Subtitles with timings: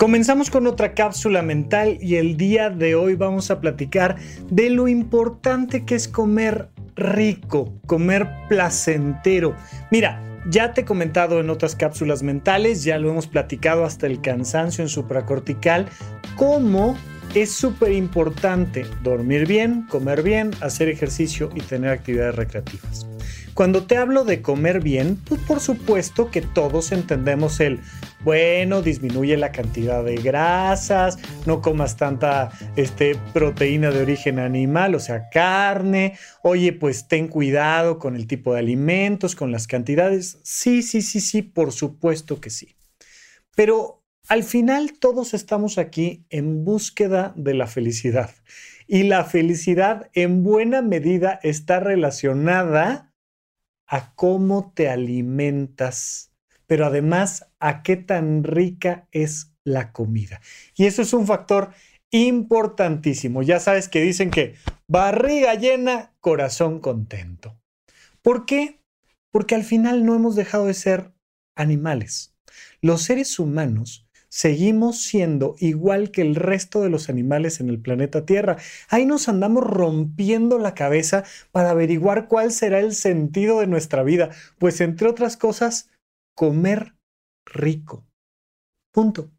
[0.00, 4.16] Comenzamos con otra cápsula mental y el día de hoy vamos a platicar
[4.48, 9.54] de lo importante que es comer rico, comer placentero.
[9.90, 14.22] Mira, ya te he comentado en otras cápsulas mentales, ya lo hemos platicado hasta el
[14.22, 15.84] cansancio en supracortical,
[16.34, 16.96] cómo
[17.34, 23.09] es súper importante dormir bien, comer bien, hacer ejercicio y tener actividades recreativas.
[23.54, 27.80] Cuando te hablo de comer bien, pues por supuesto que todos entendemos el,
[28.24, 35.00] bueno, disminuye la cantidad de grasas, no comas tanta este, proteína de origen animal, o
[35.00, 40.38] sea, carne, oye, pues ten cuidado con el tipo de alimentos, con las cantidades.
[40.42, 42.76] Sí, sí, sí, sí, por supuesto que sí.
[43.56, 48.30] Pero al final todos estamos aquí en búsqueda de la felicidad.
[48.86, 53.09] Y la felicidad en buena medida está relacionada
[53.90, 56.32] a cómo te alimentas,
[56.68, 60.40] pero además a qué tan rica es la comida.
[60.76, 61.72] Y eso es un factor
[62.10, 63.42] importantísimo.
[63.42, 64.54] Ya sabes que dicen que
[64.86, 67.58] barriga llena, corazón contento.
[68.22, 68.80] ¿Por qué?
[69.32, 71.12] Porque al final no hemos dejado de ser
[71.56, 72.36] animales.
[72.80, 78.24] Los seres humanos seguimos siendo igual que el resto de los animales en el planeta
[78.24, 78.56] Tierra.
[78.88, 84.30] Ahí nos andamos rompiendo la cabeza para averiguar cuál será el sentido de nuestra vida,
[84.58, 85.90] pues entre otras cosas,
[86.34, 86.94] comer
[87.44, 88.06] rico.
[88.92, 89.30] Punto.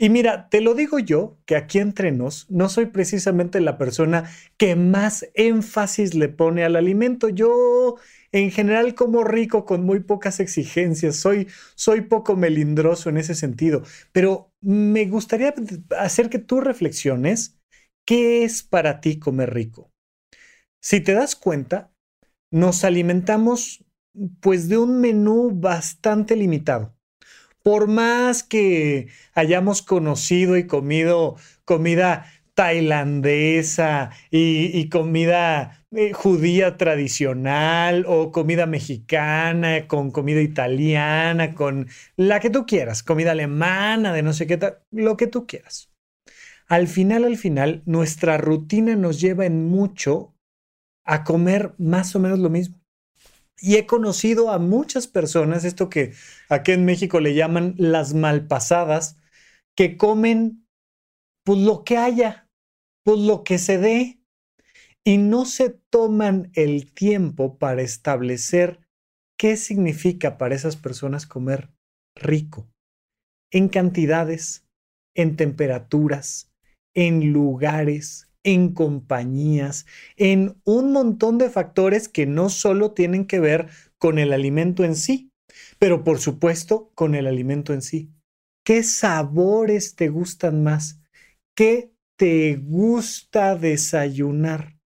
[0.00, 4.30] Y mira, te lo digo yo, que aquí entre nos no soy precisamente la persona
[4.56, 7.28] que más énfasis le pone al alimento.
[7.28, 7.96] Yo
[8.30, 13.82] en general como rico con muy pocas exigencias, soy, soy poco melindroso en ese sentido,
[14.12, 15.52] pero me gustaría
[15.98, 17.58] hacer que tú reflexiones
[18.06, 19.90] qué es para ti comer rico.
[20.80, 21.92] Si te das cuenta,
[22.52, 23.84] nos alimentamos
[24.40, 26.97] pues de un menú bastante limitado.
[27.62, 32.26] Por más que hayamos conocido y comido comida
[32.58, 41.86] tailandesa y, comida eh, judía tradicional o comida mexicana con comida italiana, con
[42.16, 45.92] la que tú quieras, comida alemana, de no sé qué tal, lo que tú quieras.
[46.66, 50.34] Al final, al final, nuestra rutina nos lleva en mucho
[51.04, 52.80] a comer más o menos lo mismo.
[53.60, 56.14] Y he conocido a muchas personas, esto que
[56.48, 59.16] aquí en México le llaman las malpasadas,
[59.76, 60.66] que comen
[61.44, 62.48] pues lo que haya,
[63.04, 64.20] pues lo que se dé
[65.04, 68.80] y no se toman el tiempo para establecer
[69.38, 71.70] qué significa para esas personas comer
[72.14, 72.68] rico,
[73.50, 74.66] en cantidades,
[75.14, 76.52] en temperaturas,
[76.94, 79.84] en lugares, en compañías,
[80.16, 84.96] en un montón de factores que no solo tienen que ver con el alimento en
[84.96, 85.30] sí,
[85.78, 88.10] pero por supuesto con el alimento en sí.
[88.64, 91.00] ¿Qué sabores te gustan más?
[91.54, 94.76] ¿Qué te gusta desayunar?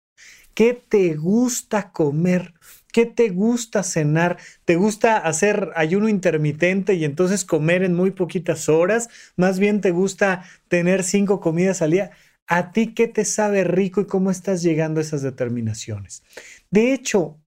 [0.53, 2.53] ¿Qué te gusta comer?
[2.91, 4.37] ¿Qué te gusta cenar?
[4.65, 9.09] ¿Te gusta hacer ayuno intermitente y entonces comer en muy poquitas horas?
[9.37, 12.11] ¿Más bien te gusta tener cinco comidas al día?
[12.47, 16.23] ¿A ti qué te sabe rico y cómo estás llegando a esas determinaciones?
[16.69, 17.39] De hecho,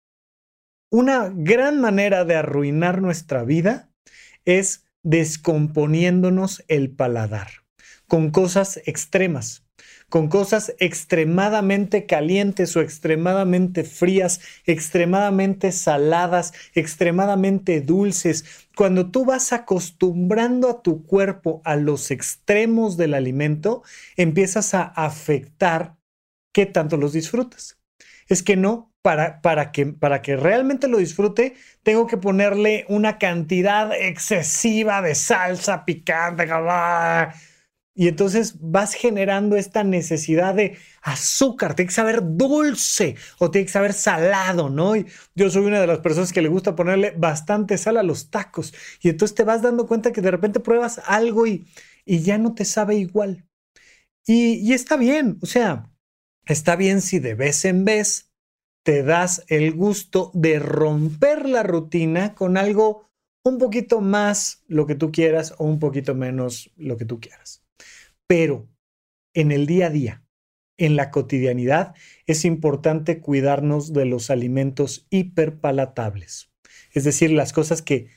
[0.90, 3.90] una gran manera de arruinar nuestra vida
[4.44, 7.65] es descomponiéndonos el paladar
[8.06, 9.66] con cosas extremas
[10.08, 18.68] con cosas extremadamente calientes o extremadamente frías, extremadamente saladas, extremadamente dulces.
[18.76, 23.82] Cuando tú vas acostumbrando a tu cuerpo a los extremos del alimento,
[24.16, 25.96] empiezas a afectar
[26.52, 27.78] qué tanto los disfrutas.
[28.28, 33.18] Es que no, para, para, que, para, que, realmente lo disfrute, tengo que ponerle una
[33.18, 36.46] cantidad excesiva de salsa picante.
[37.98, 43.72] Y entonces vas generando esta necesidad de azúcar, tiene que saber dulce o tiene que
[43.72, 44.92] saber salado, ¿no?
[45.34, 48.74] yo soy una de las personas que le gusta ponerle bastante sal a los tacos.
[49.00, 51.66] Y entonces te vas dando cuenta que de repente pruebas algo y,
[52.04, 53.46] y ya no te sabe igual.
[54.26, 55.90] Y, y está bien, o sea,
[56.44, 58.30] está bien si de vez en vez
[58.82, 63.08] te das el gusto de romper la rutina con algo
[63.42, 67.65] un poquito más lo que tú quieras o un poquito menos lo que tú quieras.
[68.26, 68.68] Pero
[69.34, 70.24] en el día a día,
[70.78, 71.94] en la cotidianidad,
[72.26, 76.50] es importante cuidarnos de los alimentos hiperpalatables,
[76.92, 78.08] es decir, las cosas que,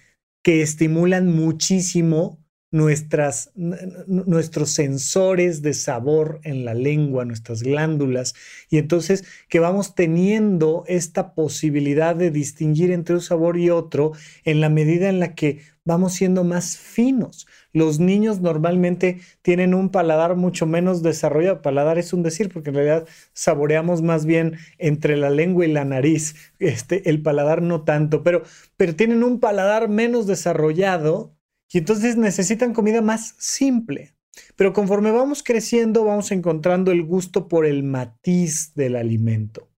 [0.43, 8.35] que estimulan muchísimo nuestras, nuestros sensores de sabor en la lengua, nuestras glándulas,
[8.69, 14.11] y entonces que vamos teniendo esta posibilidad de distinguir entre un sabor y otro
[14.43, 17.47] en la medida en la que vamos siendo más finos.
[17.73, 21.63] Los niños normalmente tienen un paladar mucho menos desarrollado.
[21.63, 25.85] Paladar es un decir, porque en realidad saboreamos más bien entre la lengua y la
[25.85, 26.35] nariz.
[26.59, 28.43] Este, el paladar no tanto, pero,
[28.77, 31.35] pero tienen un paladar menos desarrollado
[31.71, 34.13] y entonces necesitan comida más simple.
[34.55, 39.71] Pero conforme vamos creciendo, vamos encontrando el gusto por el matiz del alimento.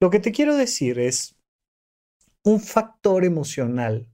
[0.00, 1.34] Lo que te quiero decir es
[2.44, 4.11] un factor emocional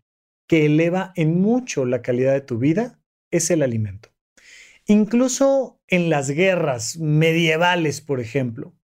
[0.48, 2.98] que eleva en mucho la calidad de tu vida
[3.30, 4.08] es el alimento.
[4.86, 8.74] Incluso en las guerras medievales, por ejemplo,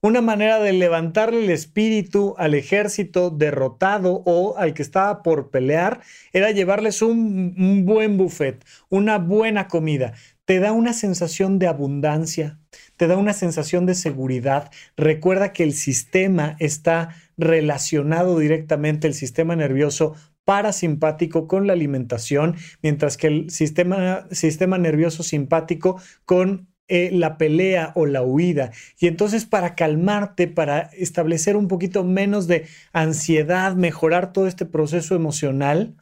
[0.00, 6.02] una manera de levantarle el espíritu al ejército derrotado o al que estaba por pelear
[6.32, 10.12] era llevarles un, buen buffet, una buena comida.
[10.44, 12.60] Te da una sensación de abundancia,
[12.96, 14.70] te da una sensación de seguridad.
[14.96, 20.14] Recuerda que el sistema está relacionado directamente, el sistema nervioso
[20.48, 27.92] parasimpático con la alimentación, mientras que el sistema, sistema nervioso simpático con eh, la pelea
[27.94, 28.70] o la huida.
[28.98, 35.14] Y entonces para calmarte, para establecer un poquito menos de ansiedad, mejorar todo este proceso
[35.14, 35.96] emocional,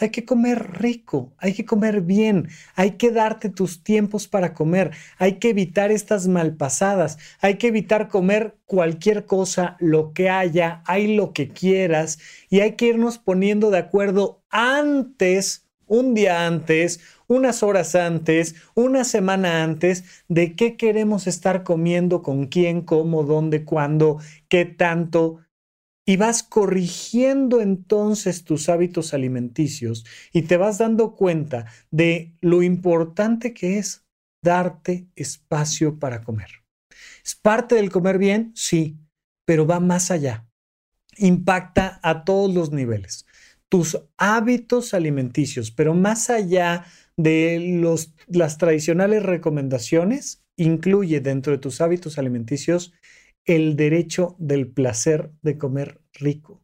[0.00, 4.92] hay que comer rico, hay que comer bien, hay que darte tus tiempos para comer,
[5.18, 11.16] hay que evitar estas malpasadas, hay que evitar comer cualquier cosa, lo que haya, hay
[11.16, 12.18] lo que quieras
[12.48, 19.04] y hay que irnos poniendo de acuerdo antes, un día antes, unas horas antes, una
[19.04, 24.18] semana antes, de qué queremos estar comiendo, con quién, cómo, dónde, cuándo,
[24.48, 25.40] qué tanto.
[26.08, 33.52] Y vas corrigiendo entonces tus hábitos alimenticios y te vas dando cuenta de lo importante
[33.52, 34.06] que es
[34.42, 36.48] darte espacio para comer.
[37.22, 38.52] ¿Es parte del comer bien?
[38.54, 38.96] Sí,
[39.44, 40.48] pero va más allá.
[41.18, 43.26] Impacta a todos los niveles.
[43.68, 46.86] Tus hábitos alimenticios, pero más allá
[47.18, 52.94] de los, las tradicionales recomendaciones, incluye dentro de tus hábitos alimenticios
[53.48, 56.62] el derecho del placer de comer rico.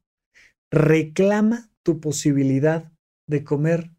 [0.70, 2.92] Reclama tu posibilidad
[3.26, 3.90] de comer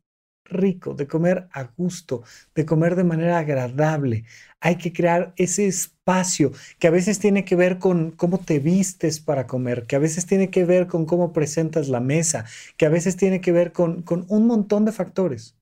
[0.45, 2.21] rico, de comer a gusto,
[2.53, 4.25] de comer de manera agradable.
[4.59, 9.19] Hay que crear ese espacio que a veces tiene que ver con cómo te vistes
[9.19, 12.45] para comer, que a veces tiene que ver con cómo presentas la mesa,
[12.77, 15.57] que a veces tiene que ver con, con un montón de factores.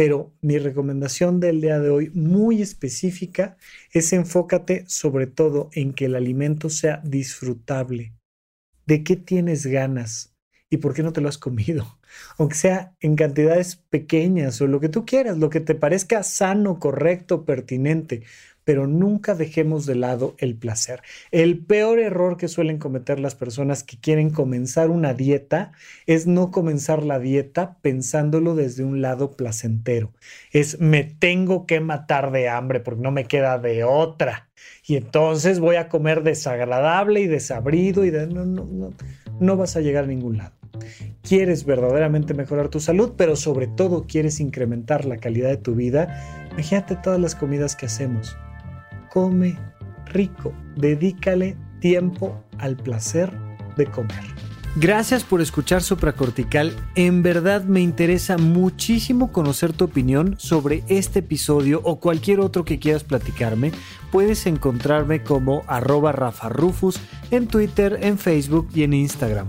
[0.00, 3.58] Pero mi recomendación del día de hoy, muy específica,
[3.92, 8.14] es enfócate sobre todo en que el alimento sea disfrutable.
[8.86, 10.34] ¿De qué tienes ganas?
[10.70, 11.99] ¿Y por qué no te lo has comido?
[12.38, 16.78] Aunque sea en cantidades pequeñas o lo que tú quieras, lo que te parezca sano,
[16.78, 18.22] correcto, pertinente
[18.70, 21.02] pero nunca dejemos de lado el placer.
[21.32, 25.72] El peor error que suelen cometer las personas que quieren comenzar una dieta
[26.06, 30.12] es no comenzar la dieta pensándolo desde un lado placentero.
[30.52, 34.48] Es me tengo que matar de hambre porque no me queda de otra.
[34.86, 38.12] Y entonces voy a comer desagradable y desabrido y
[39.40, 40.52] no vas a llegar a ningún lado
[41.22, 46.48] quieres verdaderamente mejorar tu salud, pero sobre todo quieres incrementar la calidad de tu vida,
[46.52, 48.36] imagínate todas las comidas que hacemos
[49.10, 49.58] come
[50.06, 50.54] rico.
[50.76, 53.30] Dedícale tiempo al placer
[53.76, 54.24] de comer.
[54.76, 56.72] Gracias por escuchar Supracortical.
[56.94, 62.78] En verdad me interesa muchísimo conocer tu opinión sobre este episodio o cualquier otro que
[62.78, 63.72] quieras platicarme.
[64.12, 66.52] Puedes encontrarme como arroba Rafa
[67.32, 69.48] en Twitter, en Facebook y en Instagram.